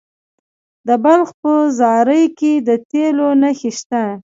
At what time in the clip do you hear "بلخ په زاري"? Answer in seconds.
1.03-2.23